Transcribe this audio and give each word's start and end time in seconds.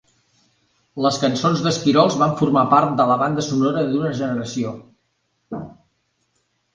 Les 1.05 1.17
cançons 1.23 1.59
d'Esquirols 1.65 2.15
van 2.21 2.33
formar 2.39 2.63
part 2.71 2.95
de 3.01 3.05
la 3.11 3.17
banda 3.23 3.43
sonora 3.49 3.83
d'una 3.91 4.15
generació. 4.21 4.73